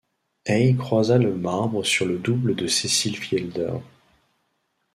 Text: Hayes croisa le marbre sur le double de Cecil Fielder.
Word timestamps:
Hayes 0.47 0.77
croisa 0.77 1.19
le 1.19 1.35
marbre 1.35 1.83
sur 1.83 2.07
le 2.07 2.17
double 2.17 2.55
de 2.55 2.65
Cecil 2.65 3.15
Fielder. 3.15 3.73